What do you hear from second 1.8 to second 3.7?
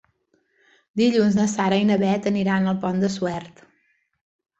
i na Bet iran al Pont de Suert.